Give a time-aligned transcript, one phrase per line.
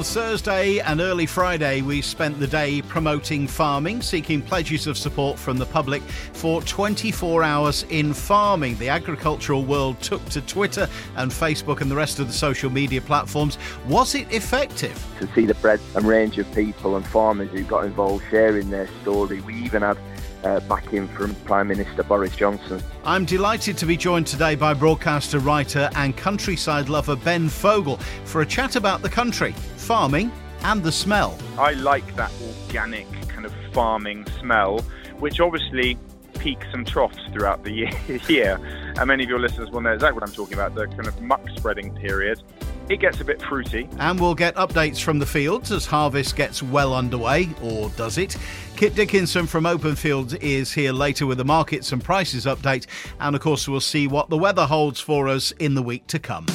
[0.00, 5.38] On Thursday and early Friday, we spent the day promoting farming, seeking pledges of support
[5.38, 6.00] from the public
[6.32, 8.78] for 24 hours in farming.
[8.78, 13.02] The agricultural world took to Twitter and Facebook and the rest of the social media
[13.02, 13.58] platforms.
[13.88, 14.98] Was it effective?
[15.18, 18.88] To see the breadth and range of people and farmers who got involved sharing their
[19.02, 19.42] story.
[19.42, 19.98] We even had
[20.44, 22.82] uh, backing from Prime Minister Boris Johnson.
[23.04, 28.42] I'm delighted to be joined today by broadcaster, writer, and countryside lover Ben Fogle for
[28.42, 30.30] a chat about the country, farming,
[30.62, 31.36] and the smell.
[31.58, 32.32] I like that
[32.66, 34.80] organic kind of farming smell,
[35.18, 35.98] which obviously
[36.40, 37.70] peaks and troughs throughout the
[38.28, 38.60] year.
[38.96, 41.20] And many of your listeners will know exactly what I'm talking about the kind of
[41.20, 42.42] muck spreading period.
[42.88, 43.88] It gets a bit fruity.
[43.98, 48.36] And we'll get updates from the fields as harvest gets well underway, or does it?
[48.80, 52.86] Kit Dickinson from Open Fields is here later with the markets and prices update.
[53.20, 56.18] And of course, we'll see what the weather holds for us in the week to
[56.18, 56.46] come.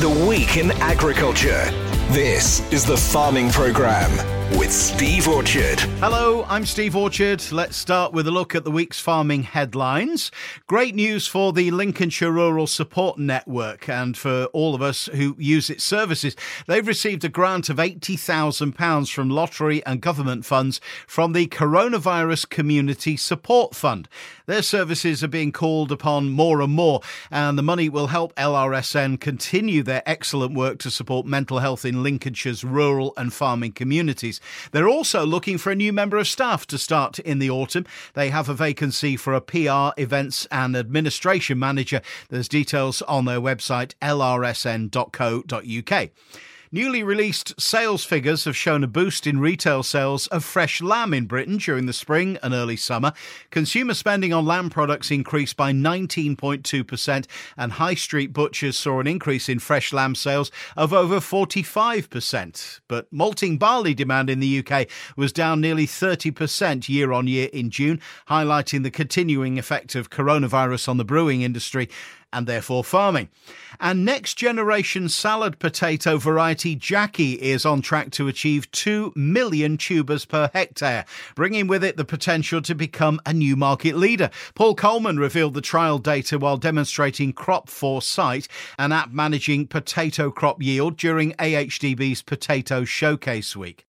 [0.00, 1.64] The Week in Agriculture.
[2.10, 5.80] This is the Farming Programme with Steve Orchard.
[6.00, 7.42] Hello, I'm Steve Orchard.
[7.50, 10.30] Let's start with a look at the week's farming headlines.
[10.66, 15.70] Great news for the Lincolnshire Rural Support Network and for all of us who use
[15.70, 16.36] its services.
[16.66, 23.16] They've received a grant of £80,000 from lottery and government funds from the Coronavirus Community
[23.16, 24.08] Support Fund.
[24.46, 29.20] Their services are being called upon more and more, and the money will help LRSN
[29.20, 34.33] continue their excellent work to support mental health in Lincolnshire's rural and farming communities.
[34.72, 37.86] They're also looking for a new member of staff to start in the autumn.
[38.14, 42.00] They have a vacancy for a PR, events, and administration manager.
[42.28, 44.90] There's details on their website, lrsn.co.uk.
[46.72, 51.26] Newly released sales figures have shown a boost in retail sales of fresh lamb in
[51.26, 53.12] Britain during the spring and early summer.
[53.50, 57.26] Consumer spending on lamb products increased by 19.2%,
[57.56, 62.80] and high street butchers saw an increase in fresh lamb sales of over 45%.
[62.88, 67.70] But malting barley demand in the UK was down nearly 30% year on year in
[67.70, 71.88] June, highlighting the continuing effect of coronavirus on the brewing industry
[72.34, 73.30] and therefore farming.
[73.80, 80.24] And next generation salad potato variety Jackie is on track to achieve 2 million tubers
[80.24, 84.30] per hectare, bringing with it the potential to become a new market leader.
[84.54, 90.62] Paul Coleman revealed the trial data while demonstrating Crop Foresight, an app managing potato crop
[90.62, 93.86] yield during AHDB's Potato Showcase Week.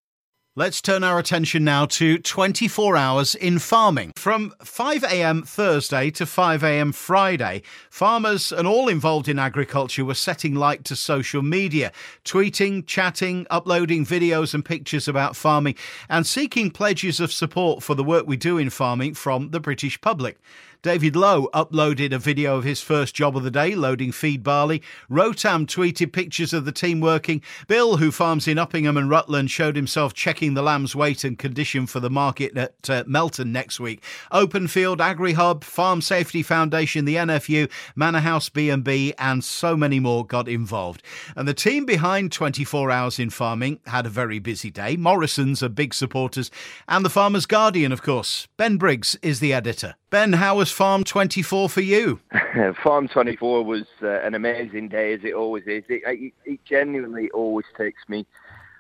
[0.58, 4.14] Let's turn our attention now to 24 hours in farming.
[4.16, 10.86] From 5am Thursday to 5am Friday, farmers and all involved in agriculture were setting light
[10.86, 11.92] to social media,
[12.24, 15.76] tweeting, chatting, uploading videos and pictures about farming,
[16.08, 20.00] and seeking pledges of support for the work we do in farming from the British
[20.00, 20.38] public.
[20.86, 24.84] David Lowe uploaded a video of his first job of the day, loading feed barley.
[25.10, 27.42] Rotam tweeted pictures of the team working.
[27.68, 31.88] Bill, who farms in Uppingham and Rutland, showed himself checking the lamb's weight and condition
[31.88, 34.04] for the market at uh, Melton next week.
[34.32, 40.48] Openfield, AgriHub, Farm Safety Foundation, the NFU, Manor House B&B, and so many more got
[40.48, 41.02] involved.
[41.36, 44.98] And the team behind 24 Hours in Farming had a very busy day.
[44.98, 46.52] Morrison's are big supporters,
[46.88, 48.48] and the Farmer's Guardian, of course.
[48.56, 49.96] Ben Briggs is the editor.
[50.16, 52.22] Ben, how was Farm 24 for you?
[52.82, 55.84] Farm 24 was uh, an amazing day, as it always is.
[55.90, 58.26] It, it, it, genuinely always takes me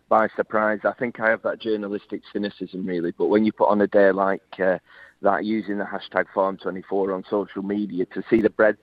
[0.07, 0.79] by surprise.
[0.85, 3.11] I think I have that journalistic cynicism, really.
[3.11, 4.77] But when you put on a day like uh,
[5.23, 8.79] that, using the hashtag Farm 24 on social media, to see the breadth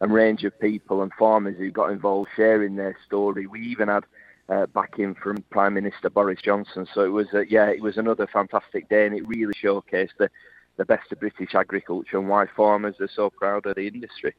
[0.00, 4.04] and range of people and farmers who got involved sharing their story, we even had
[4.48, 6.86] uh, backing from Prime Minister Boris Johnson.
[6.94, 10.30] So it was, uh, yeah, it was another fantastic day, and it really showcased the
[10.80, 14.34] the best of British agriculture and why farmers are so proud of the industry.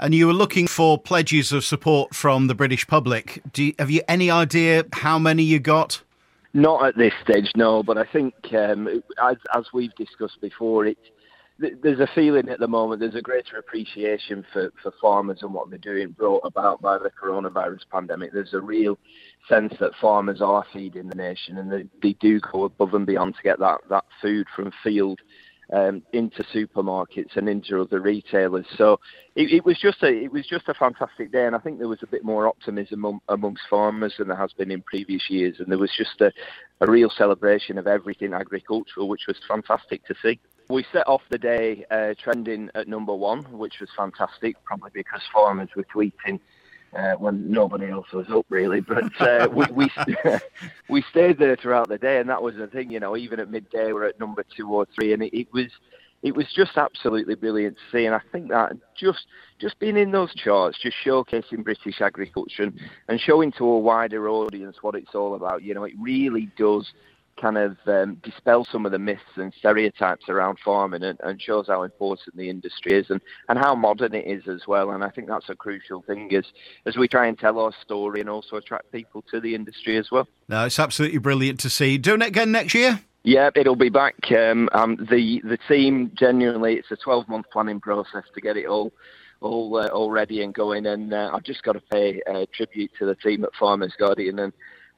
[0.00, 3.40] And you were looking for pledges of support from the British public.
[3.54, 6.02] You, have you any idea how many you got?
[6.52, 7.84] Not at this stage, no.
[7.84, 8.88] But I think, um,
[9.22, 10.98] as, as, we've discussed before, it,
[11.58, 15.70] there's a feeling at the moment, there's a greater appreciation for, for farmers and what
[15.70, 18.32] they're doing brought about by the coronavirus pandemic.
[18.32, 18.98] There's a real
[19.48, 23.36] sense that farmers are feeding the nation and they, they do go above and beyond
[23.36, 25.20] to get that, that food from field
[25.72, 28.66] um, into supermarkets and into other retailers.
[28.76, 29.00] So
[29.34, 31.88] it, it, was just a it was just a fantastic day, and I think there
[31.88, 35.68] was a bit more optimism amongst farmers than there has been in previous years, and
[35.68, 36.32] there was just a,
[36.80, 40.38] a real celebration of everything agricultural, which was fantastic to see.
[40.68, 45.20] We set off the day uh, trending at number one, which was fantastic, probably because
[45.32, 46.40] farmers were tweeting
[46.96, 48.80] uh, when nobody else was up really.
[48.80, 49.90] But uh, we we
[50.88, 52.90] we stayed there throughout the day, and that was the thing.
[52.90, 55.66] You know, even at midday, we're at number two or three, and it, it was
[56.22, 58.06] it was just absolutely brilliant to see.
[58.06, 59.26] And I think that just
[59.58, 64.28] just being in those charts, just showcasing British agriculture and, and showing to a wider
[64.28, 66.92] audience what it's all about, you know, it really does
[67.40, 71.66] kind of um, dispel some of the myths and stereotypes around farming and, and, shows
[71.68, 74.90] how important the industry is and, and how modern it is as well.
[74.90, 76.44] And I think that's a crucial thing as,
[76.86, 80.10] as we try and tell our story and also attract people to the industry as
[80.10, 80.28] well.
[80.48, 81.98] No, it's absolutely brilliant to see.
[81.98, 83.00] Doing it again next year?
[83.24, 84.16] Yeah, it'll be back.
[84.32, 88.66] Um, um, the the team genuinely, it's a 12 month planning process to get it
[88.66, 88.92] all
[89.40, 90.86] all uh, all ready and going.
[90.86, 94.40] And uh, I've just got to pay uh, tribute to the team at Farmers Guardian
[94.40, 94.52] and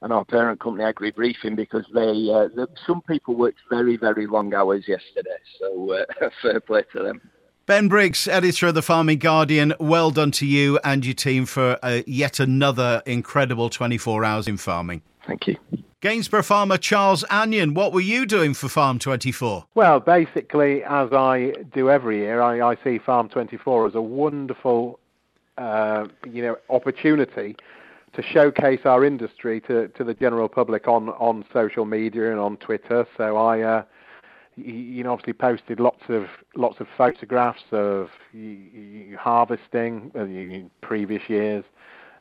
[0.04, 4.52] and our parent company Agri Briefing because they, uh, some people worked very very long
[4.54, 5.30] hours yesterday.
[5.58, 7.20] So uh, fair play to them.
[7.66, 11.78] Ben Briggs, editor of the Farming Guardian, well done to you and your team for
[11.82, 15.00] uh, yet another incredible 24 hours in farming.
[15.26, 15.56] Thank you.
[16.02, 19.64] Gainsborough farmer Charles Anion, what were you doing for Farm 24?
[19.74, 25.00] Well, basically, as I do every year, I, I see Farm 24 as a wonderful,
[25.56, 27.56] uh, you know, opportunity
[28.14, 32.56] to showcase our industry to, to the general public on, on social media and on
[32.58, 33.06] Twitter.
[33.16, 33.82] So I, uh,
[34.56, 38.08] you know, obviously posted lots of lots of photographs of
[39.18, 41.64] harvesting in previous years.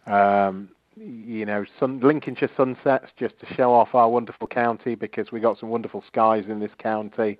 [0.08, 5.60] Um, you know, Lincolnshire sunsets just to show off our wonderful county because we got
[5.60, 7.40] some wonderful skies in this county.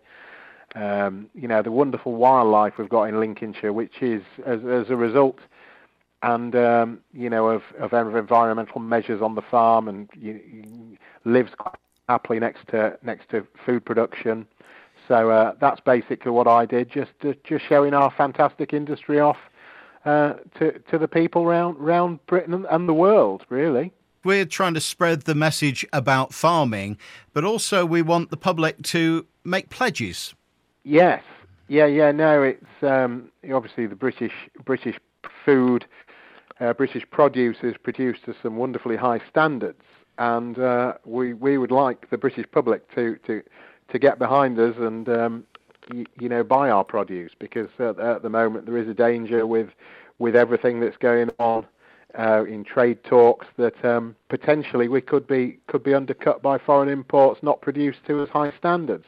[0.76, 4.96] Um, you know, the wonderful wildlife we've got in Lincolnshire, which is as, as a
[4.96, 5.40] result
[6.24, 11.52] and um, you know of, of environmental measures on the farm, and you, you lives
[11.58, 11.76] quite
[12.10, 14.48] happily next to next to food production.
[15.08, 19.38] So uh, that's basically what I did, just uh, just showing our fantastic industry off
[20.06, 23.92] uh, to to the people round round Britain and the world, really.
[24.24, 26.98] We're trying to spread the message about farming,
[27.34, 30.34] but also we want the public to make pledges.
[30.86, 31.22] Yes,
[31.68, 32.12] yeah, yeah.
[32.14, 34.32] No, it's um, obviously the British
[34.64, 34.98] British
[35.46, 35.86] food
[36.64, 39.82] uh, British produce is produced to some wonderfully high standards,
[40.18, 43.44] and uh, we we would like the British public to to
[43.90, 45.44] to get behind us and um,
[45.92, 49.46] y- you know buy our produce because at, at, the moment there is a danger
[49.46, 49.70] with
[50.20, 51.66] with everything that's going on
[52.18, 56.90] uh, in trade talks that um, potentially we could be could be undercut by foreign
[56.90, 59.06] imports not produced to as high standards.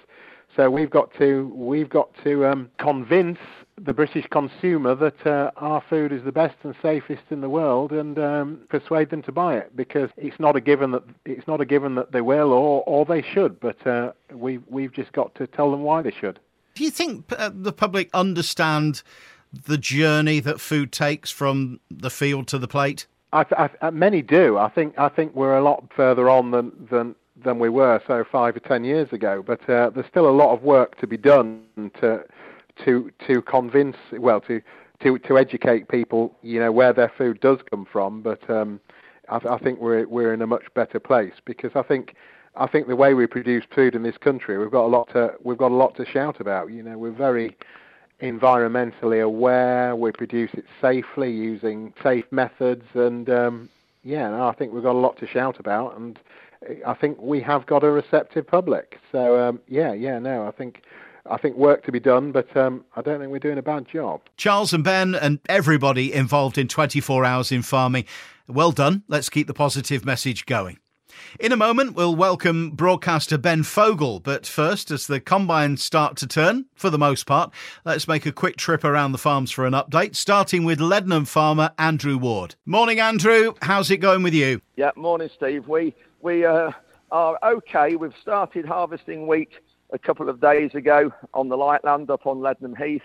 [0.55, 3.39] So we've got to we've got to um, convince
[3.77, 7.91] the British consumer that uh, our food is the best and safest in the world,
[7.91, 11.59] and um, persuade them to buy it because it's not a given that it's not
[11.59, 15.33] a given that they will or or they should, but uh, we we've just got
[15.35, 16.39] to tell them why they should.
[16.75, 19.03] Do you think uh, the public understand
[19.65, 23.07] the journey that food takes from the field to the plate?
[23.33, 24.57] I, I, uh, many do.
[24.57, 28.23] I think I think we're a lot further on than than than we were so
[28.23, 29.43] five or ten years ago.
[29.45, 31.61] But uh, there's still a lot of work to be done
[31.99, 32.23] to
[32.83, 34.61] to to convince well to
[35.01, 38.79] to to educate people you know where their food does come from but um
[39.29, 42.15] I, I think we're we're in a much better place because I think
[42.55, 45.33] I think the way we produce food in this country we've got a lot to
[45.43, 46.71] we've got a lot to shout about.
[46.71, 47.55] You know we're very
[48.21, 53.69] environmentally aware we produce it safely using safe methods and um
[54.03, 56.17] yeah no, I think we've got a lot to shout about and
[56.87, 58.99] I think we have got a receptive public.
[59.11, 60.83] So um yeah yeah no I think
[61.27, 63.87] I think work to be done, but um, I don't think we're doing a bad
[63.87, 64.21] job.
[64.37, 68.05] Charles and Ben and everybody involved in 24 hours in farming,
[68.47, 69.03] well done.
[69.07, 70.77] Let's keep the positive message going.
[71.39, 74.19] In a moment, we'll welcome broadcaster Ben Fogle.
[74.19, 77.51] But first, as the combines start to turn, for the most part,
[77.85, 81.71] let's make a quick trip around the farms for an update, starting with Leadenham farmer
[81.79, 82.55] Andrew Ward.
[82.65, 83.53] Morning, Andrew.
[83.61, 84.61] How's it going with you?
[84.75, 85.67] Yeah, morning, Steve.
[85.67, 86.71] We we uh,
[87.11, 87.95] are okay.
[87.95, 89.51] We've started harvesting wheat
[89.91, 93.03] a couple of days ago on the Lightland up on Leadenham Heath.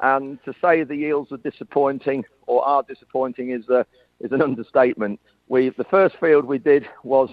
[0.00, 3.86] And to say the yields are disappointing or are disappointing is, a,
[4.20, 5.20] is an understatement.
[5.48, 7.30] We, the first field we did was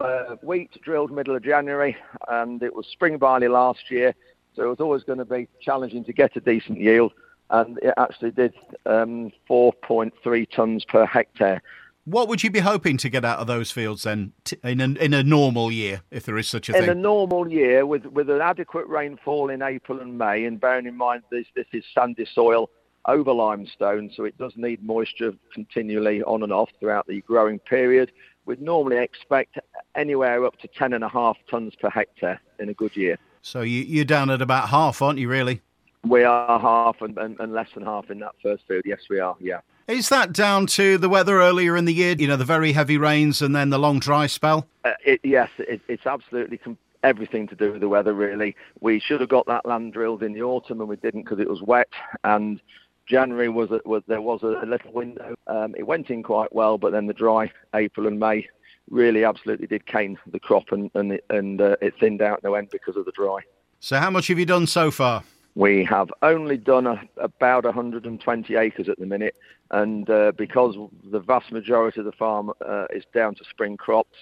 [0.00, 1.96] uh, wheat drilled middle of January,
[2.28, 4.14] and it was spring barley last year,
[4.54, 7.12] so it was always going to be challenging to get a decent yield.
[7.50, 8.54] And it actually did
[8.86, 11.62] um, 4.3 tonnes per hectare.
[12.10, 14.32] What would you be hoping to get out of those fields then
[14.64, 16.82] in a, in a normal year, if there is such a thing?
[16.82, 20.86] In a normal year, with, with an adequate rainfall in April and May, and bearing
[20.86, 22.68] in mind this, this is sandy soil
[23.04, 28.10] over limestone, so it does need moisture continually on and off throughout the growing period.
[28.44, 29.60] We'd normally expect
[29.94, 33.18] anywhere up to 10.5 tonnes per hectare in a good year.
[33.42, 35.60] So you, you're down at about half, aren't you, really?
[36.04, 38.82] We are half and, and, and less than half in that first field.
[38.84, 39.60] Yes, we are, yeah.
[39.90, 42.14] Is that down to the weather earlier in the year?
[42.16, 44.68] You know, the very heavy rains and then the long dry spell.
[44.84, 48.54] Uh, it, yes, it, it's absolutely com- everything to do with the weather, really.
[48.80, 51.50] We should have got that land drilled in the autumn, and we didn't because it
[51.50, 51.88] was wet.
[52.22, 52.60] And
[53.06, 55.34] January was, a, was there was a, little window.
[55.48, 58.46] Um, it went in quite well, but then the dry April and May
[58.90, 62.54] really absolutely did cane the crop, and and it, and uh, it thinned out no
[62.54, 63.40] end because of the dry.
[63.80, 65.24] So, how much have you done so far?
[65.56, 69.34] We have only done a, about 120 acres at the minute,
[69.70, 70.76] and uh, because
[71.10, 74.16] the vast majority of the farm uh, is down to spring crops,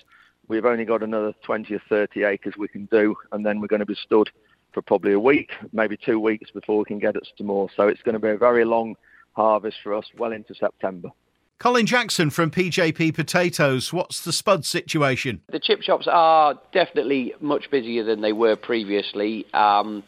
[0.49, 3.81] we've only got another 20 or 30 acres we can do, and then we're going
[3.81, 4.31] to be stood
[4.73, 7.69] for probably a week, maybe two weeks before we can get us to more.
[7.77, 8.97] So it's going to be a very long
[9.33, 11.11] harvest for us, well into September.
[11.59, 13.93] Colin Jackson from PJP Potatoes.
[13.93, 15.41] What's the spud situation?
[15.51, 19.45] The chip shops are definitely much busier than they were previously.
[19.53, 20.05] Um,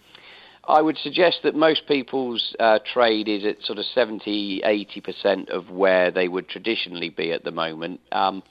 [0.65, 5.71] I would suggest that most people's uh, trade is at sort of 70, 80% of
[5.71, 8.01] where they would traditionally be at the moment.
[8.13, 8.43] Um,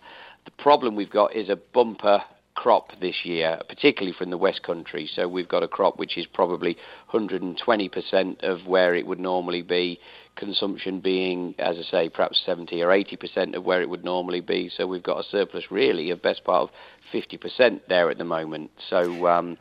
[0.46, 2.24] the problem we've got is a bumper
[2.56, 5.10] crop this year, particularly from the West Country.
[5.16, 6.76] So we've got a crop which is probably
[7.14, 10.00] 120% of where it would normally be,
[10.36, 14.70] consumption being, as I say, perhaps 70 or 80% of where it would normally be.
[14.76, 16.70] So we've got a surplus really of best part of
[17.14, 18.72] 50% there at the moment.
[18.90, 19.58] So um,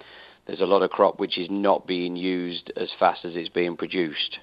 [0.49, 3.77] there's a lot of crop which is not being used as fast as it's being
[3.77, 4.39] produced.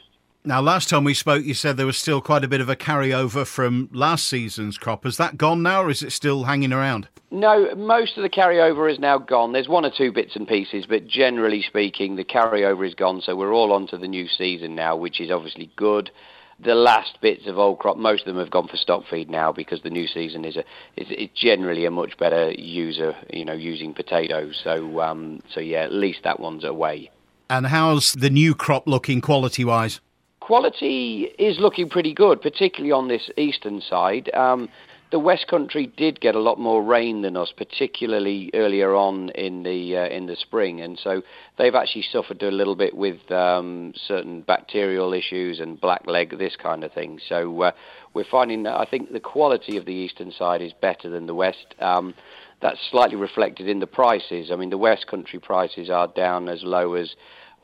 [0.47, 2.75] Now, last time we spoke, you said there was still quite a bit of a
[2.75, 5.03] carryover from last season's crop.
[5.03, 7.07] Has that gone now, or is it still hanging around?
[7.31, 9.53] No, most of the carryover is now gone.
[9.53, 13.21] There's one or two bits and pieces, but generally speaking, the carryover is gone.
[13.21, 16.11] So we're all on to the new season now, which is obviously good.
[16.59, 19.51] The last bits of old crop, most of them have gone for stock feed now
[19.51, 20.63] because the new season is a
[20.95, 24.59] is, is generally a much better user, you know, using potatoes.
[24.63, 27.11] So, um, so yeah, at least that one's away.
[27.49, 29.99] And how's the new crop looking quality wise?
[30.39, 34.33] Quality is looking pretty good, particularly on this eastern side.
[34.33, 34.69] Um,
[35.11, 39.63] the West Country did get a lot more rain than us, particularly earlier on in
[39.63, 41.21] the uh, in the spring, and so
[41.57, 46.55] they've actually suffered a little bit with um, certain bacterial issues and black leg, this
[46.55, 47.19] kind of thing.
[47.29, 47.71] So uh,
[48.13, 51.35] we're finding that I think the quality of the eastern side is better than the
[51.35, 51.75] west.
[51.79, 52.15] Um,
[52.61, 54.49] that's slightly reflected in the prices.
[54.51, 57.13] I mean, the West Country prices are down as low as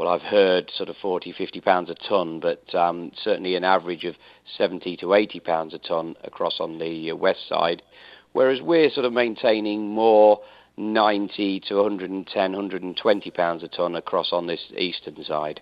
[0.02, 4.04] well, I've heard sort of 40, 50 pounds a ton, but um, certainly an average
[4.04, 4.16] of
[4.58, 7.84] 70 to 80 pounds a ton across on the uh, west side.
[8.32, 10.42] Whereas we're sort of maintaining more
[10.76, 15.62] 90 to 110, 120 pounds a ton across on this eastern side.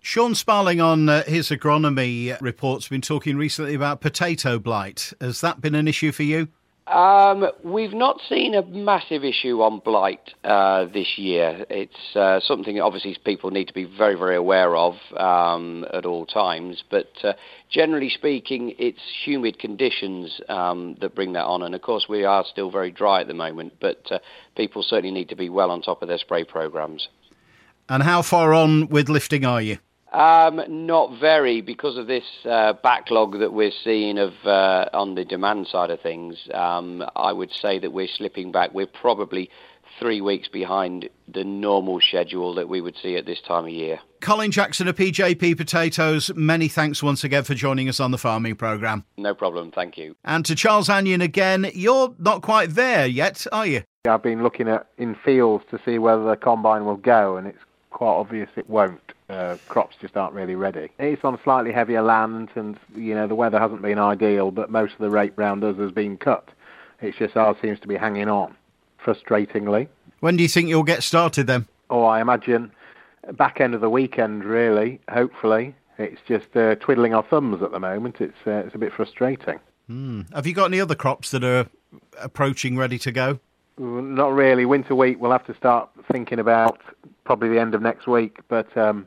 [0.00, 5.12] Sean Sparling on uh, his agronomy reports been talking recently about potato blight.
[5.20, 6.48] Has that been an issue for you?
[6.86, 11.66] Um, we've not seen a massive issue on blight uh, this year.
[11.68, 16.26] It's uh, something obviously people need to be very, very aware of um, at all
[16.26, 16.84] times.
[16.88, 17.32] But uh,
[17.70, 21.62] generally speaking, it's humid conditions um, that bring that on.
[21.62, 23.74] And of course, we are still very dry at the moment.
[23.80, 24.20] But uh,
[24.56, 27.08] people certainly need to be well on top of their spray programs.
[27.88, 29.78] And how far on with lifting are you?
[30.16, 35.26] Um, not very, because of this uh, backlog that we're seeing of uh, on the
[35.26, 36.48] demand side of things.
[36.54, 38.72] Um, I would say that we're slipping back.
[38.72, 39.50] We're probably
[40.00, 43.98] three weeks behind the normal schedule that we would see at this time of year.
[44.22, 48.56] Colin Jackson of PJP Potatoes, many thanks once again for joining us on the farming
[48.56, 49.04] programme.
[49.18, 50.16] No problem, thank you.
[50.24, 53.82] And to Charles Anion again, you're not quite there yet, are you?
[54.08, 57.58] I've been looking at in fields to see whether the combine will go, and it's
[57.90, 59.12] quite obvious it won't.
[59.28, 60.88] Uh, crops just aren't really ready.
[61.00, 64.92] It's on slightly heavier land, and you know the weather hasn't been ideal, but most
[64.92, 66.48] of the rape round us has been cut.
[67.00, 68.54] It's just ours seems to be hanging on,
[69.04, 69.88] frustratingly.
[70.20, 71.66] When do you think you'll get started then?
[71.90, 72.70] Oh, I imagine
[73.32, 75.00] back end of the weekend, really.
[75.10, 78.20] Hopefully, it's just uh, twiddling our thumbs at the moment.
[78.20, 79.58] It's uh, it's a bit frustrating.
[79.90, 80.32] Mm.
[80.34, 81.66] Have you got any other crops that are
[82.20, 83.38] approaching ready to go?
[83.78, 84.64] Not really.
[84.64, 86.80] Winter wheat, we'll have to start thinking about
[87.24, 88.38] probably the end of next week.
[88.48, 89.06] But um,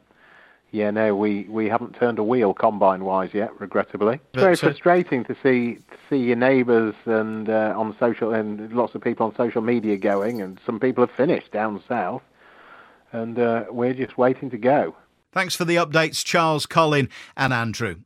[0.71, 4.19] yeah, no, we, we haven't turned a wheel combine wise yet, regrettably.
[4.33, 8.33] It's very but, uh, frustrating to see to see your neighbours and uh, on social
[8.33, 12.21] and lots of people on social media going, and some people have finished down south,
[13.11, 14.95] and uh, we're just waiting to go.
[15.31, 17.97] Thanks for the updates, Charles, Colin, and Andrew.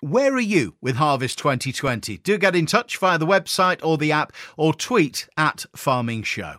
[0.00, 2.18] Where are you with Harvest 2020?
[2.18, 6.56] Do get in touch via the website or the app or tweet at Farming Show.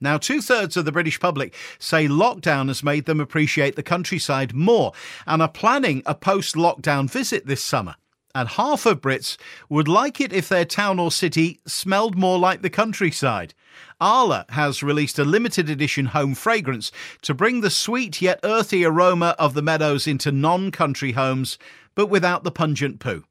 [0.00, 4.54] Now, two thirds of the British public say lockdown has made them appreciate the countryside
[4.54, 4.92] more
[5.26, 7.96] and are planning a post lockdown visit this summer.
[8.34, 9.36] And half of Brits
[9.68, 13.54] would like it if their town or city smelled more like the countryside.
[14.00, 16.92] Arla has released a limited edition home fragrance
[17.22, 21.58] to bring the sweet yet earthy aroma of the meadows into non country homes,
[21.94, 23.24] but without the pungent poo.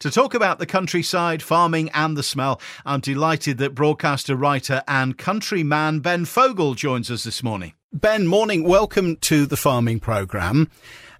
[0.00, 5.18] To talk about the countryside, farming, and the smell, I'm delighted that broadcaster, writer, and
[5.18, 7.74] countryman Ben Fogle joins us this morning.
[7.92, 8.62] Ben, morning.
[8.64, 10.70] Welcome to the farming programme.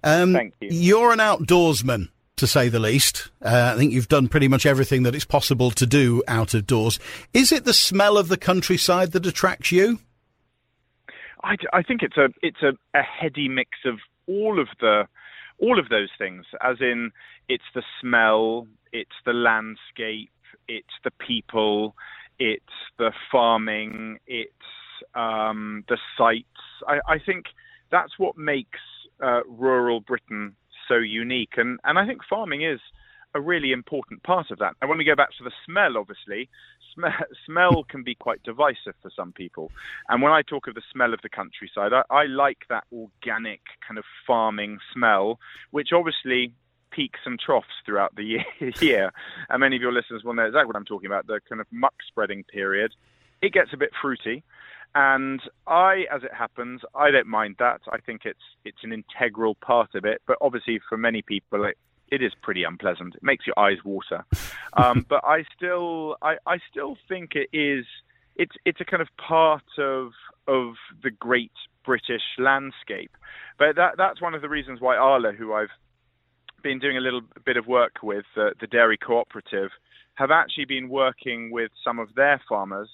[0.03, 0.69] Um, Thank you.
[0.71, 3.29] You're an outdoorsman, to say the least.
[3.41, 6.65] Uh, I think you've done pretty much everything that it's possible to do out of
[6.65, 6.99] doors.
[7.33, 9.99] Is it the smell of the countryside that attracts you?
[11.43, 15.07] I, I think it's a it's a, a heady mix of all of the
[15.57, 17.11] all of those things, as in
[17.51, 20.31] it's the smell, it's the landscape,
[20.69, 21.95] it's the people,
[22.39, 22.63] it's
[22.97, 24.53] the farming, it's
[25.15, 26.45] um, the sites.
[26.87, 27.47] I, I, think
[27.91, 28.79] that's what makes
[29.21, 30.55] uh, rural Britain
[30.87, 32.79] so unique, and and I think farming is
[33.35, 34.75] a really important part of that.
[34.81, 36.49] And when we go back to the smell, obviously,
[36.93, 39.71] sm- smell can be quite divisive for some people.
[40.07, 43.61] And when I talk of the smell of the countryside, I, I like that organic
[43.85, 45.39] kind of farming smell,
[45.71, 46.53] which obviously
[46.91, 48.23] peaks and troughs throughout the
[48.59, 48.71] year.
[48.79, 49.13] year.
[49.49, 51.67] And many of your listeners will know exactly what I'm talking about the kind of
[51.71, 52.93] muck spreading period.
[53.41, 54.43] It gets a bit fruity.
[54.93, 57.81] And I, as it happens, I don't mind that.
[57.91, 60.21] I think it's it's an integral part of it.
[60.27, 61.77] But obviously, for many people, it,
[62.09, 63.15] it is pretty unpleasant.
[63.15, 64.25] It makes your eyes water.
[64.73, 67.85] Um, but I still, I, I still think it is.
[68.37, 70.11] It's it's a kind of part of
[70.47, 71.51] of the great
[71.83, 73.11] British landscape.
[73.59, 75.71] But that that's one of the reasons why Arla, who I've
[76.61, 79.71] been doing a little bit of work with, uh, the dairy cooperative,
[80.15, 82.89] have actually been working with some of their farmers,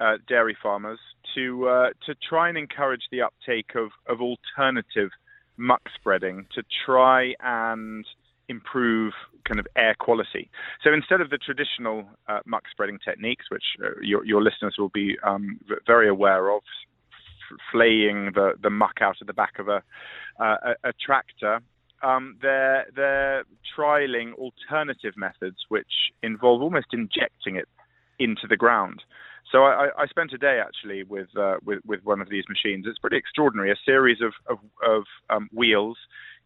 [0.00, 0.98] uh, dairy farmers,
[1.34, 5.10] to uh, to try and encourage the uptake of of alternative
[5.56, 8.06] muck spreading to try and
[8.48, 9.12] improve
[9.46, 10.50] kind of air quality.
[10.84, 14.90] So instead of the traditional uh, muck spreading techniques, which uh, your, your, listeners will
[14.90, 16.62] be um, very aware of,
[17.70, 19.82] flaying the, the muck out of the back of a,
[20.40, 21.60] uh, a, a, tractor,
[22.02, 23.44] um, they're, they're
[23.76, 25.92] trialing alternative methods which
[26.22, 27.68] involve almost injecting it
[28.18, 29.02] into the ground.
[29.50, 32.86] So I, I spent a day actually with, uh, with, with one of these machines.
[32.88, 33.70] It's pretty extraordinary.
[33.70, 35.98] A series of of, of um, wheels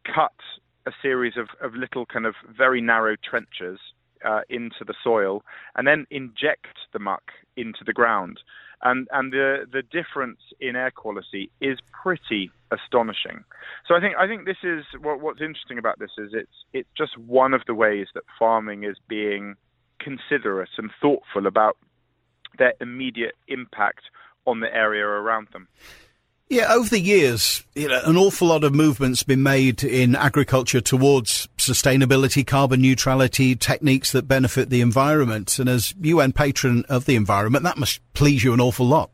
[0.05, 0.33] cut
[0.87, 3.79] a series of, of little kind of very narrow trenches
[4.25, 5.43] uh, into the soil
[5.75, 8.41] and then inject the muck into the ground.
[8.83, 13.45] And, and the, the difference in air quality is pretty astonishing.
[13.87, 16.89] So I think, I think this is what, what's interesting about this is it's, it's
[16.97, 19.55] just one of the ways that farming is being
[19.99, 21.77] considerate and thoughtful about
[22.59, 24.03] their immediate impact
[24.47, 25.69] on the area around them.
[26.49, 30.81] Yeah, over the years, you know, an awful lot of movement's been made in agriculture
[30.81, 35.59] towards sustainability, carbon neutrality, techniques that benefit the environment.
[35.59, 39.11] And as UN patron of the environment, that must please you an awful lot.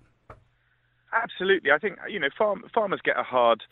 [1.12, 3.62] Absolutely, I think you know farm, farmers get a hard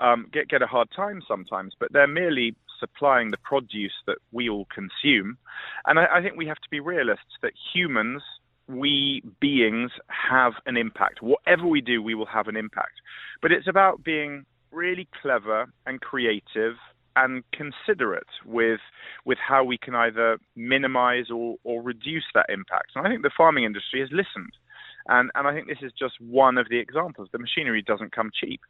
[0.00, 4.48] um, get get a hard time sometimes, but they're merely supplying the produce that we
[4.48, 5.36] all consume.
[5.86, 8.22] And I, I think we have to be realists that humans
[8.68, 11.22] we beings have an impact.
[11.22, 13.00] Whatever we do, we will have an impact.
[13.40, 16.74] But it's about being really clever and creative
[17.16, 18.80] and considerate with
[19.24, 22.92] with how we can either minimize or, or reduce that impact.
[22.94, 24.52] And I think the farming industry has listened.
[25.08, 27.28] And, and I think this is just one of the examples.
[27.32, 28.60] The machinery doesn't come cheap.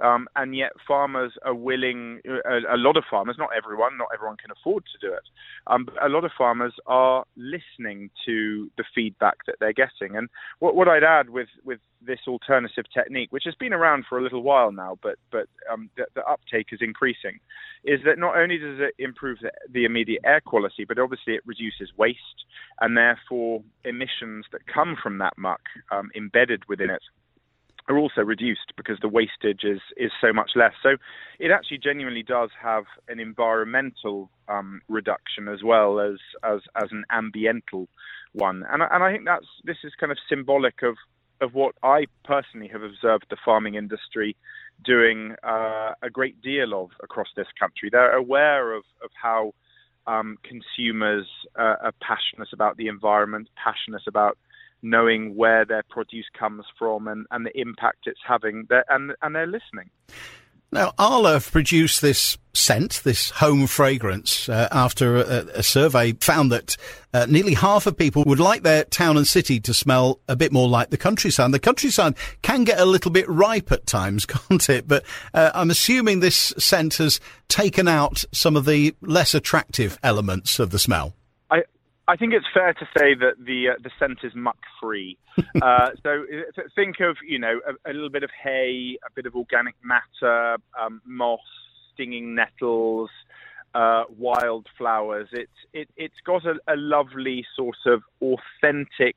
[0.00, 4.36] Um, and yet farmers are willing, a, a, lot of farmers, not everyone, not everyone
[4.36, 5.22] can afford to do it,
[5.66, 10.16] um, but a lot of farmers are listening to the feedback that they're getting.
[10.16, 10.28] And
[10.58, 14.22] what, what I'd add with, with this alternative technique, which has been around for a
[14.22, 17.38] little while now, but, but um, the, the, uptake is increasing,
[17.84, 21.42] is that not only does it improve the, the immediate air quality, but obviously it
[21.46, 22.18] reduces waste
[22.80, 25.60] and therefore emissions that come from that muck
[25.92, 27.02] um, embedded within it
[27.88, 30.72] are also reduced because the wastage is is so much less.
[30.82, 30.96] So
[31.38, 37.04] it actually genuinely does have an environmental um, reduction as well as as as an
[37.10, 37.86] ambiental
[38.32, 38.64] one.
[38.70, 40.96] And and I think that's this is kind of symbolic of
[41.40, 44.36] of what I personally have observed the farming industry
[44.84, 47.88] doing uh, a great deal of across this country.
[47.90, 49.54] They're aware of of how
[50.06, 54.38] um, consumers uh, are passionate about the environment, passionate about
[54.82, 59.34] knowing where their produce comes from and, and the impact it's having, they're, and, and
[59.34, 59.90] they're listening.
[60.72, 66.50] Now, Arla have produced this scent, this home fragrance, uh, after a, a, survey found
[66.50, 66.78] that
[67.12, 70.50] uh, nearly half of people would like their town and city to smell a bit
[70.50, 71.52] more like the countryside.
[71.52, 74.88] The countryside can get a little bit ripe at times, can't it?
[74.88, 80.58] But uh, I'm assuming this scent has taken out some of the less attractive elements
[80.58, 81.14] of the smell.
[82.08, 85.16] I think it's fair to say that the uh, the scent is muck free.
[85.62, 86.24] uh, so
[86.74, 90.56] think of you know a, a, little bit of hay, a bit of organic matter,
[90.80, 91.40] um, moss,
[91.94, 93.10] stinging nettles,
[93.74, 95.28] uh, wild flowers.
[95.32, 99.16] It's it, it's got a, a lovely sort of authentic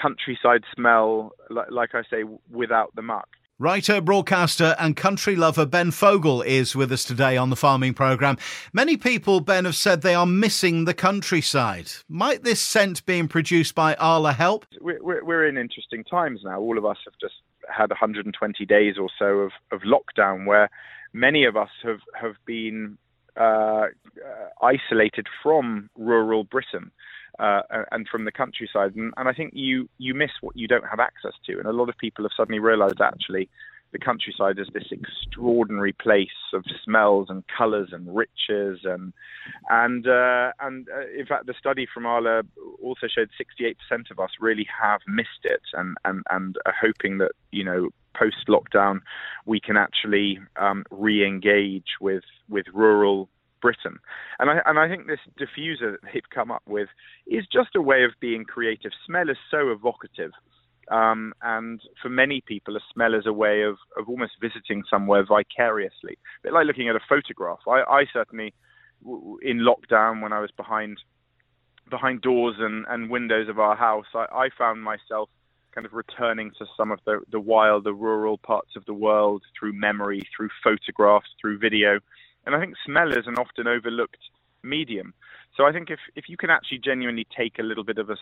[0.00, 3.28] countryside smell, like, like I say, without the muck.
[3.60, 8.36] Writer, broadcaster, and country lover Ben Fogle is with us today on the farming programme.
[8.72, 11.92] Many people, Ben, have said they are missing the countryside.
[12.08, 14.66] Might this scent being produced by Arla help?
[14.80, 16.58] We're, we're in interesting times now.
[16.58, 17.34] All of us have just
[17.68, 20.68] had 120 days or so of, of lockdown where
[21.12, 22.98] many of us have, have been
[23.36, 23.84] uh,
[24.60, 26.90] isolated from rural Britain
[27.38, 28.94] uh, and from the countryside.
[28.94, 31.58] And, and I think you you miss what you don't have access to.
[31.58, 33.48] And a lot of people have suddenly realised actually
[33.94, 39.12] the countryside is this extraordinary place of smells and colours and riches and
[39.70, 42.42] and uh, and uh, in fact the study from Arla
[42.82, 43.76] also showed 68%
[44.10, 48.48] of us really have missed it and and and are hoping that you know post
[48.48, 49.00] lockdown
[49.46, 53.28] we can actually um, re-engage with with rural
[53.64, 53.96] Britain.
[54.38, 56.90] And I, and I think this diffuser that they've come up with
[57.26, 58.92] is just a way of being creative.
[59.06, 60.32] Smell is so evocative.
[60.90, 65.24] Um, and for many people, a smell is a way of, of almost visiting somewhere
[65.24, 66.12] vicariously.
[66.12, 67.60] A bit like looking at a photograph.
[67.66, 68.52] I, I certainly,
[69.40, 70.98] in lockdown, when I was behind
[71.88, 75.28] behind doors and, and windows of our house, I, I found myself
[75.74, 79.42] kind of returning to some of the, the wild, the rural parts of the world
[79.58, 82.00] through memory, through photographs, through video.
[82.46, 84.18] And I think smell is an often overlooked
[84.62, 85.14] medium.
[85.56, 88.16] So I think if, if you can actually genuinely take a little bit of a,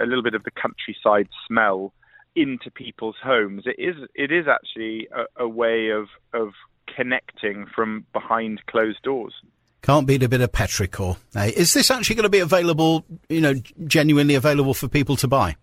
[0.00, 1.92] a little bit of the countryside smell
[2.34, 6.52] into people's homes, it is it is actually a, a way of of
[6.94, 9.34] connecting from behind closed doors.
[9.82, 11.16] Can't beat a bit of petrichor.
[11.34, 13.54] Is this actually going to be available, you know,
[13.86, 15.56] genuinely available for people to buy?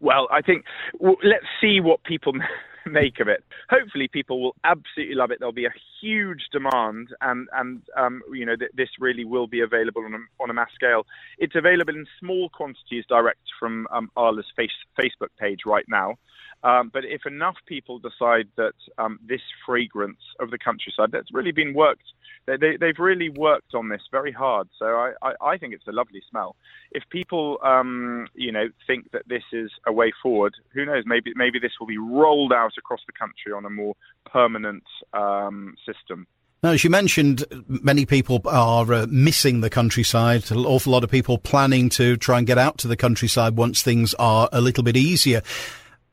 [0.00, 0.64] Well, I think
[0.98, 2.32] well, let's see what people
[2.90, 3.44] make of it.
[3.70, 5.38] Hopefully, people will absolutely love it.
[5.38, 9.60] There'll be a huge demand, and and um, you know th- this really will be
[9.60, 11.06] available on a, on a mass scale.
[11.38, 16.16] It's available in small quantities direct from um, Arla's face, Facebook page right now.
[16.64, 21.52] Um, but if enough people decide that um, this fragrance of the countryside that's really
[21.52, 22.04] been worked,
[22.46, 24.68] they, have really worked on this very hard.
[24.78, 26.56] So I, I, I, think it's a lovely smell.
[26.90, 31.04] If people, um, you know, think that this is a way forward, who knows?
[31.06, 33.94] Maybe maybe this will be rolled out across the country on a more
[34.26, 36.26] permanent um, system.
[36.64, 40.48] Now, as you mentioned, many people are uh, missing the countryside.
[40.52, 43.82] An awful lot of people planning to try and get out to the countryside once
[43.82, 45.42] things are a little bit easier.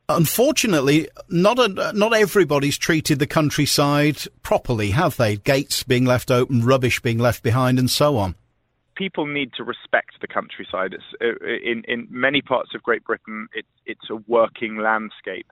[0.09, 5.37] Unfortunately, not a, not everybody's treated the countryside properly, have they?
[5.37, 8.33] Gates being left open, rubbish being left behind, and so on.
[8.95, 10.93] People need to respect the countryside.
[10.93, 15.45] It's, uh, in in many parts of Great Britain, it, it's a working landscape,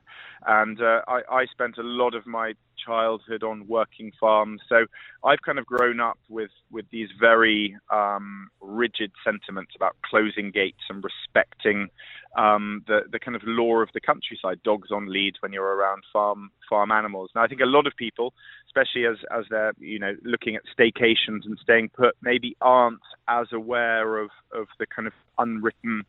[0.47, 2.53] and uh, I, I spent a lot of my
[2.87, 4.61] childhood on working farms.
[4.69, 4.85] So
[5.23, 10.83] I've kind of grown up with, with these very um, rigid sentiments about closing gates
[10.89, 11.89] and respecting
[12.37, 16.03] um, the, the kind of law of the countryside, dogs on leads when you're around
[16.13, 17.29] farm farm animals.
[17.33, 18.33] Now I think a lot of people,
[18.67, 23.47] especially as, as they're you know looking at staycations and staying put, maybe aren't as
[23.51, 26.03] aware of, of the kind of unwritten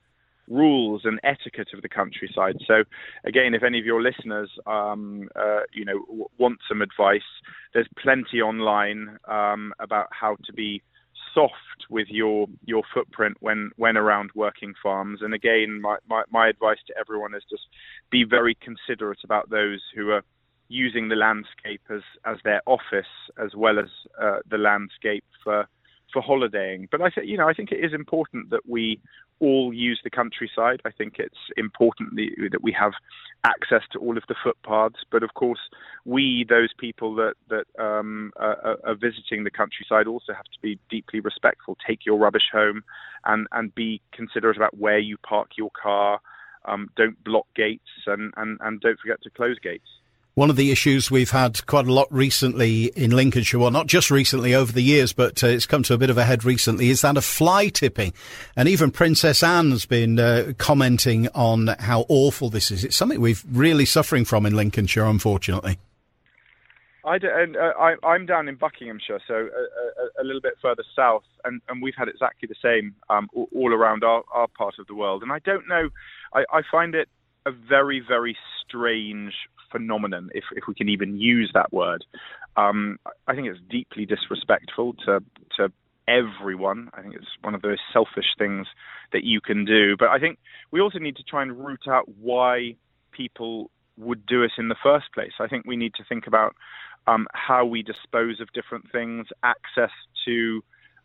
[0.48, 2.56] rules and etiquette of the countryside.
[2.66, 2.84] So,
[3.24, 7.20] again, if any of your listeners, um, uh, you know, w- want some advice,
[7.74, 10.82] there's plenty online um, about how to be
[11.34, 11.56] soft
[11.90, 15.20] with your your footprint when when around working farms.
[15.22, 17.66] And again, my, my, my advice to everyone is just
[18.10, 20.22] be very considerate about those who are
[20.68, 23.86] using the landscape as as their office as well as
[24.20, 25.66] uh, the landscape for
[26.18, 26.88] for holidaying.
[26.90, 29.00] But I think you know I think it is important that we
[29.40, 30.80] all use the countryside.
[30.84, 32.92] I think it's important that we have
[33.44, 35.04] access to all of the footpaths.
[35.12, 35.60] But of course,
[36.04, 40.78] we, those people that that um, are, are, visiting the countryside, also have to be
[40.90, 41.76] deeply respectful.
[41.86, 42.82] Take your rubbish home,
[43.24, 46.20] and and be considerate about where you park your car.
[46.64, 49.88] Um, don't block gates, and, and and don't forget to close gates.
[50.38, 54.08] One of the issues we've had quite a lot recently in Lincolnshire, well, not just
[54.08, 56.90] recently over the years, but uh, it's come to a bit of a head recently,
[56.90, 58.12] is that of fly tipping.
[58.54, 62.84] And even Princess Anne's been uh, commenting on how awful this is.
[62.84, 65.76] It's something we've really suffering from in Lincolnshire, unfortunately.
[67.04, 70.84] I and, uh, I, am down in Buckinghamshire, so a, a, a, little bit further
[70.94, 74.76] south, and, and we've had exactly the same um, all, all, around our, our part
[74.78, 75.24] of the world.
[75.24, 75.88] And I don't know,
[76.32, 77.08] I, I find it
[77.44, 79.32] a very, very strange
[79.70, 82.04] phenomenon, if, if we can even use that word.
[82.56, 85.22] Um, I think it's deeply disrespectful to,
[85.56, 85.72] to
[86.08, 86.90] everyone.
[86.94, 88.66] I think it's one of those selfish things
[89.12, 89.96] that you can do.
[89.96, 90.38] But I think
[90.70, 92.74] we also need to try and root out why
[93.12, 95.32] people would do it in the first place.
[95.40, 96.54] I think we need to think about
[97.06, 99.90] um, how we dispose of different things, access
[100.24, 100.62] to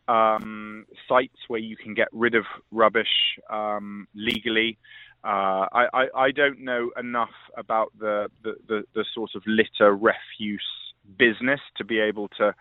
[0.08, 4.78] um, sites where you can get rid of rubbish um, legally.
[5.23, 9.95] Uh, I, I, I, don't know enough about the, the, the, the, sort of litter
[9.95, 10.65] refuse
[11.17, 12.53] business to be able to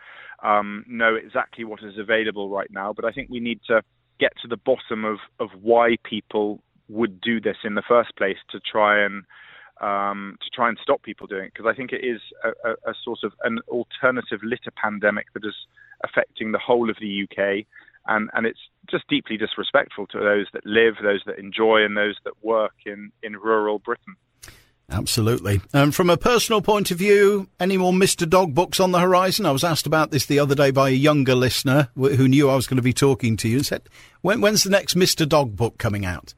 [0.45, 3.83] um, know exactly what is available right now, but I think we need to
[4.21, 8.39] get to the bottom of, of why people would do this in the first place
[8.51, 9.25] to try and
[9.81, 12.73] um, to try and stop people doing it because I think it is a, a,
[12.91, 15.57] a, sort of an alternative litter pandemic that is
[16.05, 17.67] affecting the whole of the UK,
[18.07, 18.61] and and it's
[18.91, 23.13] just deeply disrespectful to those that live, those that enjoy, and those that work in
[23.23, 24.17] in rural Britain.
[24.91, 25.61] Absolutely.
[25.73, 28.29] Um, from a personal point of view, any more Mr.
[28.29, 29.47] Dog books on the horizon?
[29.47, 32.57] I was asked about this the other day by a younger listener who knew I
[32.57, 33.89] was going to be talking to you and said,
[34.21, 35.27] when, when's the next Mr.
[35.27, 36.35] Dog book coming out?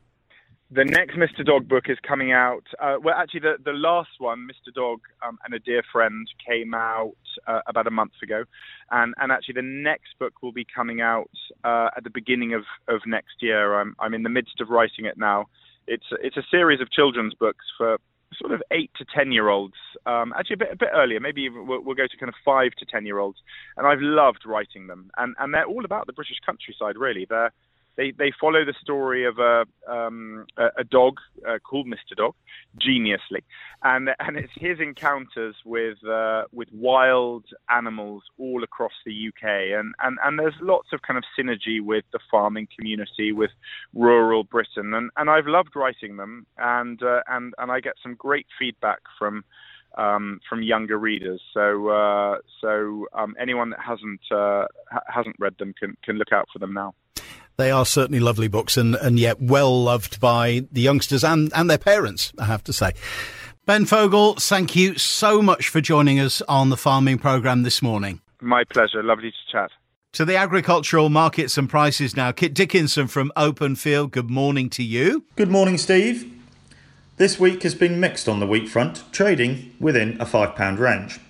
[0.74, 1.44] The next Mr.
[1.44, 2.64] Dog book is coming out.
[2.82, 4.74] Uh, well, actually, the, the last one, Mr.
[4.74, 7.14] Dog um, and a Dear Friend, came out
[7.46, 8.42] uh, about a month ago.
[8.90, 11.30] And, and actually, the next book will be coming out
[11.62, 13.78] uh, at the beginning of, of next year.
[13.78, 15.46] I'm, I'm in the midst of writing it now.
[15.86, 17.98] It's, it's a series of children's books for
[18.36, 19.76] sort of eight to ten year olds.
[20.06, 21.20] Um, actually, a bit, a bit earlier.
[21.20, 23.38] Maybe we'll, we'll, go to kind of five to ten year olds.
[23.76, 26.96] And I've loved writing them, and and they're all about the British countryside.
[26.96, 27.52] Really, they're
[27.96, 32.16] they they follow the story of a um, a, dog uh, called Mr.
[32.16, 32.34] Dog,
[32.80, 33.42] geniusly,
[33.82, 39.94] and and it's his encounters with uh, with wild animals all across the UK, and,
[40.02, 43.50] and and there's lots of kind of synergy with the farming community, with
[43.94, 48.14] rural Britain, and and I've loved writing them, and uh, and and I get some
[48.14, 49.44] great feedback from.
[49.96, 51.40] Um, from younger readers.
[51.52, 56.32] So, uh, so um, anyone that hasn't uh, ha- hasn't read them can can look
[56.32, 56.94] out for them now.
[57.56, 61.70] They are certainly lovely books and, and yet well loved by the youngsters and, and
[61.70, 62.92] their parents, I have to say.
[63.66, 68.20] Ben Fogle, thank you so much for joining us on the farming programme this morning.
[68.40, 69.02] My pleasure.
[69.02, 69.70] Lovely to chat.
[70.12, 72.30] To the agricultural markets and prices now.
[72.30, 75.24] Kit Dickinson from Open Field, good morning to you.
[75.36, 76.30] Good morning, Steve.
[77.16, 81.20] This week has been mixed on the wheat front, trading within a £5 range.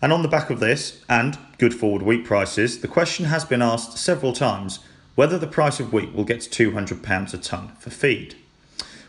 [0.00, 3.60] And on the back of this, and good forward wheat prices, the question has been
[3.60, 4.78] asked several times
[5.14, 8.36] whether the price of wheat will get to £200 a tonne for feed.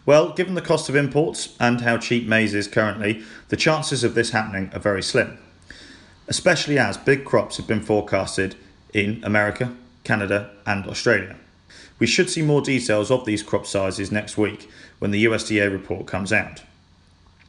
[0.06, 4.14] Well, given the cost of imports and how cheap maize is currently, the chances of
[4.14, 5.40] this happening are very slim,
[6.28, 8.56] especially as big crops have been forecasted
[8.94, 11.38] in America, Canada, and Australia.
[11.98, 16.06] We should see more details of these crop sizes next week when the USDA report
[16.06, 16.62] comes out.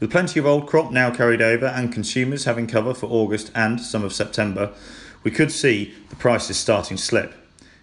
[0.01, 3.81] With plenty of old crop now carried over and consumers having cover for August and
[3.81, 4.73] some of September,
[5.25, 7.35] we could see the prices starting to slip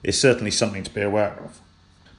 [0.03, 1.59] is certainly something to be aware of.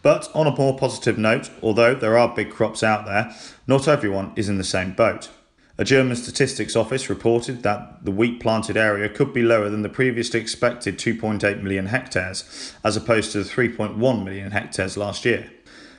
[0.02, 3.34] But on a more positive note, although there are big crops out there,
[3.66, 5.30] not everyone is in the same boat.
[5.76, 9.88] A German statistics office reported that the wheat planted area could be lower than the
[9.88, 15.50] previously expected 2.8 million hectares, as opposed to the 3.1 million hectares last year.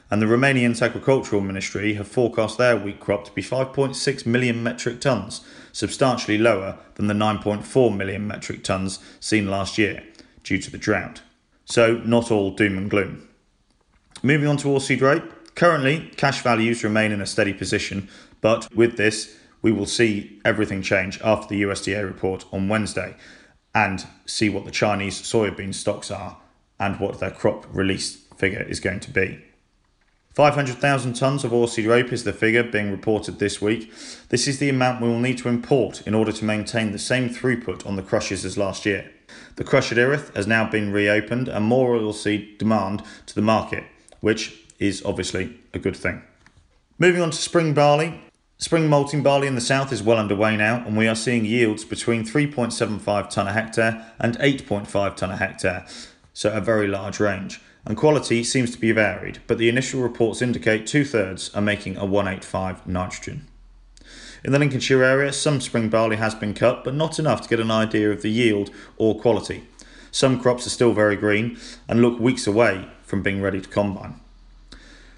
[0.10, 5.02] And the Romanian's agricultural ministry have forecast their wheat crop to be 5.6 million metric
[5.02, 5.42] tonnes,
[5.74, 10.04] substantially lower than the 9.4 million metric tonnes seen last year,
[10.44, 11.22] due to the drought.
[11.66, 13.28] So, not all doom and gloom.
[14.22, 15.56] Moving on to oilseed rape.
[15.56, 18.10] Currently, cash values remain in a steady position,
[18.42, 23.16] but with this, we will see everything change after the USDA report on Wednesday
[23.74, 26.38] and see what the Chinese soybean stocks are
[26.80, 29.44] and what their crop release figure is going to be.
[30.36, 33.92] 500,000 tonnes of oilseed rape is the figure being reported this week.
[34.30, 37.30] This is the amount we will need to import in order to maintain the same
[37.30, 39.12] throughput on the crushes as last year.
[39.56, 43.84] The crush at Erith has now been reopened and more oilseed demand to the market,
[44.20, 46.22] which is obviously a good thing.
[46.98, 48.22] Moving on to spring barley.
[48.58, 51.84] Spring malting barley in the south is well underway now, and we are seeing yields
[51.84, 55.86] between 3.75 tonne a hectare and 8.5 tonne a hectare,
[56.34, 57.60] so a very large range.
[57.86, 61.98] And quality seems to be varied, but the initial reports indicate two thirds are making
[61.98, 63.46] a 185 nitrogen.
[64.46, 67.60] In the Lincolnshire area, some spring barley has been cut, but not enough to get
[67.60, 69.64] an idea of the yield or quality.
[70.12, 74.20] Some crops are still very green and look weeks away from being ready to combine.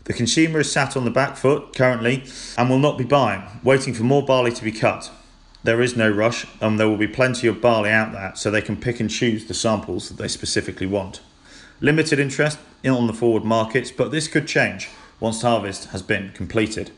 [0.05, 2.23] The consumer is sat on the back foot currently
[2.57, 5.11] and will not be buying, waiting for more barley to be cut.
[5.61, 8.61] There is no rush, and there will be plenty of barley out there so they
[8.61, 11.19] can pick and choose the samples that they specifically want.
[11.81, 14.87] Limited interest on the forward markets, but this could change
[15.19, 16.91] once harvest has been completed.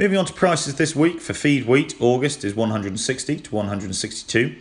[0.00, 4.56] Moving on to prices this week for feed wheat, August is 160 to 162.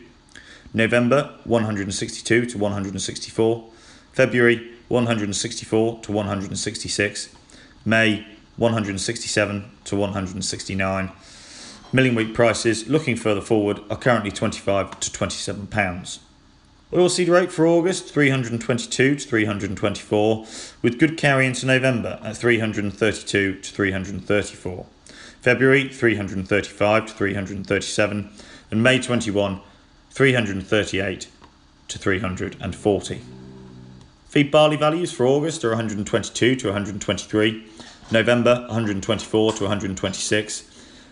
[0.73, 3.69] November 162 to 164.
[4.11, 7.29] February 164 to 166.
[7.85, 11.11] May 167 to 169.
[11.93, 16.19] Milling wheat prices, looking further forward, are currently 25 to 27 pounds.
[16.91, 20.45] Oilseed rape for August 322 to 324,
[20.81, 24.85] with good carry into November at 332 to 334.
[25.41, 28.29] February 335 to 337,
[28.71, 29.61] and May 21
[30.11, 31.27] 338
[31.87, 33.21] to 340.
[34.27, 37.67] Feed barley values for August are 122 to 123,
[38.11, 40.61] November 124 to 126,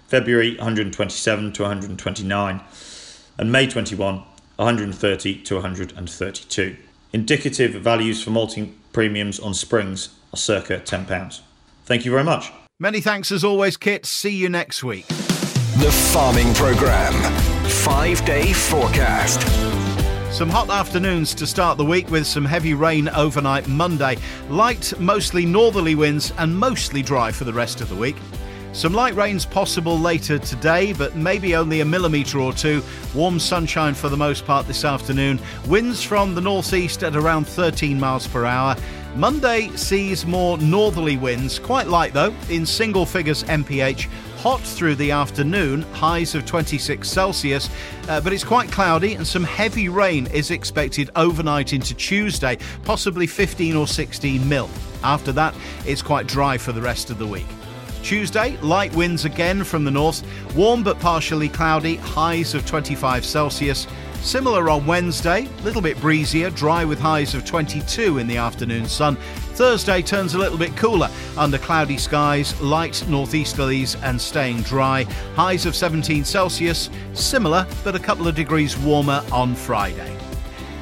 [0.08, 2.62] February 127 to 129,
[3.38, 4.24] and May 21
[4.58, 6.78] 130 to 132.
[7.14, 11.42] Indicative values for malting premiums on springs are circa £10.
[11.86, 12.52] Thank you very much.
[12.80, 14.06] Many thanks as always, Kit.
[14.06, 15.08] See you next week.
[15.08, 17.12] The Farming Programme.
[17.68, 19.42] Five day forecast.
[20.32, 24.18] Some hot afternoons to start the week with some heavy rain overnight Monday.
[24.48, 28.18] Light, mostly northerly winds and mostly dry for the rest of the week.
[28.74, 32.84] Some light rains possible later today, but maybe only a millimetre or two.
[33.16, 35.40] Warm sunshine for the most part this afternoon.
[35.66, 38.76] Winds from the northeast at around 13 miles per hour.
[39.18, 44.08] Monday sees more northerly winds, quite light though, in single figures MPH.
[44.38, 47.68] Hot through the afternoon, highs of 26 Celsius,
[48.10, 53.26] uh, but it's quite cloudy and some heavy rain is expected overnight into Tuesday, possibly
[53.26, 54.70] 15 or 16 mil.
[55.04, 55.56] After that,
[55.88, 57.48] it's quite dry for the rest of the week.
[58.04, 60.24] Tuesday, light winds again from the north,
[60.56, 63.88] warm but partially cloudy, highs of 25 Celsius.
[64.28, 68.86] Similar on Wednesday, a little bit breezier, dry with highs of 22 in the afternoon
[68.86, 69.16] sun.
[69.56, 75.04] Thursday turns a little bit cooler under cloudy skies, light northeasterlies and staying dry.
[75.36, 80.27] Highs of 17 Celsius, similar but a couple of degrees warmer on Friday.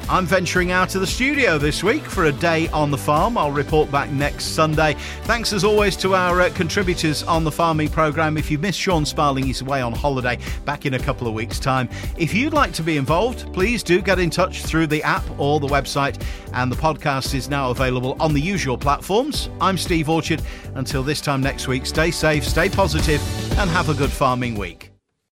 [0.08, 3.36] I'm venturing out of the studio this week for a day on the farm.
[3.36, 4.94] I'll report back next Sunday.
[5.24, 8.36] Thanks as always to our uh, contributors on the farming programme.
[8.36, 11.58] If you missed Sean Sparling, he's away on holiday back in a couple of weeks'
[11.58, 11.88] time.
[12.16, 15.58] If you'd like to be involved, please do get in touch through the app or
[15.58, 16.22] the website.
[16.52, 19.50] And the podcast is now available on the usual platforms.
[19.60, 20.40] I'm Steve Orchard.
[20.76, 23.20] Until this time next week, stay safe, stay positive,
[23.58, 24.95] and have a good farming week.